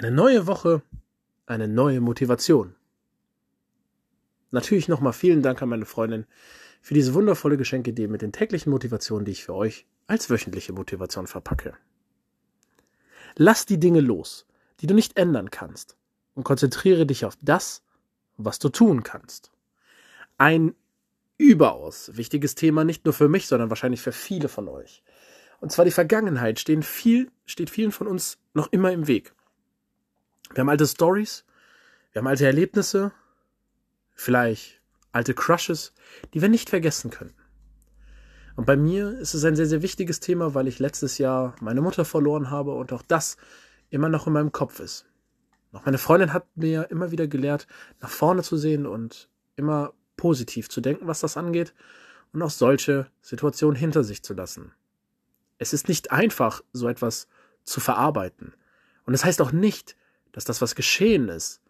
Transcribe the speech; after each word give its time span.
Eine 0.00 0.12
neue 0.12 0.46
Woche, 0.46 0.80
eine 1.44 1.68
neue 1.68 2.00
Motivation. 2.00 2.74
Natürlich 4.50 4.88
nochmal 4.88 5.12
vielen 5.12 5.42
Dank 5.42 5.60
an 5.60 5.68
meine 5.68 5.84
Freundin 5.84 6.24
für 6.80 6.94
diese 6.94 7.12
wundervolle 7.12 7.58
Geschenkidee 7.58 8.06
mit 8.08 8.22
den 8.22 8.32
täglichen 8.32 8.70
Motivationen, 8.70 9.26
die 9.26 9.32
ich 9.32 9.44
für 9.44 9.52
euch 9.52 9.84
als 10.06 10.30
wöchentliche 10.30 10.72
Motivation 10.72 11.26
verpacke. 11.26 11.74
Lass 13.36 13.66
die 13.66 13.78
Dinge 13.78 14.00
los, 14.00 14.46
die 14.80 14.86
du 14.86 14.94
nicht 14.94 15.18
ändern 15.18 15.50
kannst, 15.50 15.98
und 16.32 16.44
konzentriere 16.44 17.04
dich 17.04 17.26
auf 17.26 17.36
das, 17.42 17.82
was 18.38 18.58
du 18.58 18.70
tun 18.70 19.02
kannst. 19.02 19.52
Ein 20.38 20.74
überaus 21.36 22.16
wichtiges 22.16 22.54
Thema, 22.54 22.84
nicht 22.84 23.04
nur 23.04 23.12
für 23.12 23.28
mich, 23.28 23.46
sondern 23.48 23.68
wahrscheinlich 23.68 24.00
für 24.00 24.12
viele 24.12 24.48
von 24.48 24.66
euch. 24.66 25.02
Und 25.60 25.72
zwar 25.72 25.84
die 25.84 25.90
Vergangenheit 25.90 26.58
stehen 26.58 26.82
viel, 26.82 27.30
steht 27.44 27.68
vielen 27.68 27.92
von 27.92 28.06
uns 28.06 28.38
noch 28.54 28.72
immer 28.72 28.92
im 28.92 29.06
Weg. 29.06 29.34
Wir 30.54 30.60
haben 30.60 30.68
alte 30.68 30.86
Stories, 30.86 31.44
wir 32.12 32.20
haben 32.20 32.26
alte 32.26 32.46
Erlebnisse, 32.46 33.12
vielleicht 34.12 34.80
alte 35.12 35.34
Crushes, 35.34 35.92
die 36.34 36.42
wir 36.42 36.48
nicht 36.48 36.70
vergessen 36.70 37.10
können. 37.10 37.34
Und 38.56 38.66
bei 38.66 38.76
mir 38.76 39.18
ist 39.18 39.34
es 39.34 39.44
ein 39.44 39.56
sehr, 39.56 39.66
sehr 39.66 39.82
wichtiges 39.82 40.20
Thema, 40.20 40.54
weil 40.54 40.68
ich 40.68 40.78
letztes 40.78 41.18
Jahr 41.18 41.54
meine 41.60 41.80
Mutter 41.80 42.04
verloren 42.04 42.50
habe 42.50 42.74
und 42.74 42.92
auch 42.92 43.02
das 43.02 43.36
immer 43.90 44.08
noch 44.08 44.26
in 44.26 44.32
meinem 44.32 44.52
Kopf 44.52 44.80
ist. 44.80 45.06
Noch 45.72 45.86
meine 45.86 45.98
Freundin 45.98 46.32
hat 46.32 46.46
mir 46.56 46.90
immer 46.90 47.12
wieder 47.12 47.28
gelehrt, 47.28 47.66
nach 48.00 48.10
vorne 48.10 48.42
zu 48.42 48.56
sehen 48.56 48.86
und 48.86 49.28
immer 49.56 49.92
positiv 50.16 50.68
zu 50.68 50.80
denken, 50.80 51.06
was 51.06 51.20
das 51.20 51.36
angeht 51.36 51.74
und 52.32 52.42
auch 52.42 52.50
solche 52.50 53.06
Situationen 53.22 53.76
hinter 53.76 54.04
sich 54.04 54.22
zu 54.22 54.34
lassen. 54.34 54.72
Es 55.58 55.72
ist 55.72 55.88
nicht 55.88 56.10
einfach, 56.10 56.62
so 56.72 56.88
etwas 56.88 57.28
zu 57.64 57.80
verarbeiten. 57.80 58.54
Und 59.04 59.14
es 59.14 59.20
das 59.20 59.26
heißt 59.26 59.42
auch 59.42 59.52
nicht, 59.52 59.96
dass 60.32 60.44
das, 60.44 60.60
was 60.60 60.74
geschehen 60.74 61.28
ist, 61.28 61.60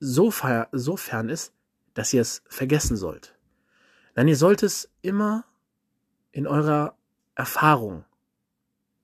so, 0.00 0.32
so 0.72 0.96
fern 0.96 1.28
ist, 1.28 1.52
dass 1.94 2.12
ihr 2.12 2.20
es 2.20 2.42
vergessen 2.48 2.96
sollt. 2.96 3.34
Nein, 4.14 4.28
ihr 4.28 4.36
sollt 4.36 4.62
es 4.62 4.90
immer 5.02 5.44
in 6.32 6.46
eurer 6.46 6.96
Erfahrung 7.34 8.04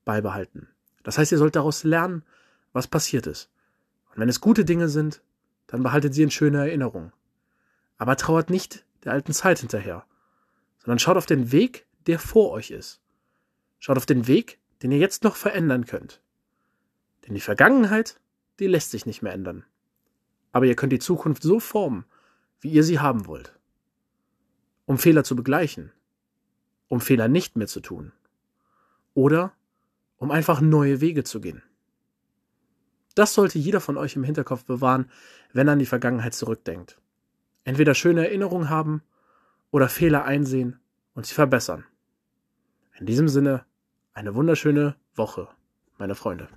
beibehalten. 0.04 0.68
Das 1.02 1.18
heißt, 1.18 1.32
ihr 1.32 1.38
sollt 1.38 1.56
daraus 1.56 1.84
lernen, 1.84 2.24
was 2.72 2.86
passiert 2.86 3.26
ist. 3.26 3.50
Und 4.10 4.18
wenn 4.18 4.28
es 4.28 4.40
gute 4.40 4.64
Dinge 4.64 4.88
sind, 4.88 5.22
dann 5.66 5.82
behaltet 5.82 6.14
sie 6.14 6.22
in 6.22 6.30
schöner 6.30 6.66
Erinnerung. 6.66 7.12
Aber 7.96 8.16
trauert 8.16 8.50
nicht 8.50 8.84
der 9.04 9.12
alten 9.12 9.32
Zeit 9.32 9.60
hinterher, 9.60 10.04
sondern 10.78 10.98
schaut 10.98 11.16
auf 11.16 11.26
den 11.26 11.52
Weg, 11.52 11.86
der 12.06 12.18
vor 12.18 12.50
euch 12.50 12.70
ist. 12.70 13.00
Schaut 13.78 13.96
auf 13.96 14.06
den 14.06 14.26
Weg, 14.26 14.58
den 14.82 14.92
ihr 14.92 14.98
jetzt 14.98 15.24
noch 15.24 15.36
verändern 15.36 15.86
könnt. 15.86 16.20
Denn 17.26 17.34
die 17.34 17.40
Vergangenheit 17.40 18.18
die 18.60 18.66
lässt 18.66 18.90
sich 18.90 19.06
nicht 19.06 19.22
mehr 19.22 19.32
ändern. 19.32 19.64
Aber 20.52 20.66
ihr 20.66 20.76
könnt 20.76 20.92
die 20.92 20.98
Zukunft 20.98 21.42
so 21.42 21.58
formen, 21.60 22.04
wie 22.60 22.70
ihr 22.70 22.84
sie 22.84 23.00
haben 23.00 23.26
wollt. 23.26 23.58
Um 24.84 24.98
Fehler 24.98 25.24
zu 25.24 25.34
begleichen, 25.34 25.92
um 26.88 27.00
Fehler 27.00 27.28
nicht 27.28 27.56
mehr 27.56 27.66
zu 27.66 27.80
tun 27.80 28.12
oder 29.14 29.52
um 30.18 30.30
einfach 30.30 30.60
neue 30.60 31.00
Wege 31.00 31.24
zu 31.24 31.40
gehen. 31.40 31.62
Das 33.14 33.34
sollte 33.34 33.58
jeder 33.58 33.80
von 33.80 33.96
euch 33.96 34.16
im 34.16 34.24
Hinterkopf 34.24 34.64
bewahren, 34.64 35.10
wenn 35.52 35.68
er 35.68 35.72
an 35.72 35.78
die 35.78 35.86
Vergangenheit 35.86 36.34
zurückdenkt. 36.34 37.00
Entweder 37.64 37.94
schöne 37.94 38.26
Erinnerungen 38.26 38.68
haben 38.68 39.02
oder 39.70 39.88
Fehler 39.88 40.24
einsehen 40.24 40.80
und 41.14 41.26
sie 41.26 41.34
verbessern. 41.34 41.84
In 42.98 43.06
diesem 43.06 43.28
Sinne 43.28 43.64
eine 44.12 44.34
wunderschöne 44.34 44.96
Woche, 45.14 45.48
meine 45.98 46.14
Freunde. 46.14 46.48